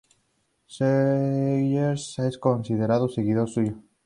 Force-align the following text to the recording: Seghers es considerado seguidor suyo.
Seghers 0.65 2.17
es 2.17 2.39
considerado 2.39 3.07
seguidor 3.07 3.47
suyo. 3.47 3.77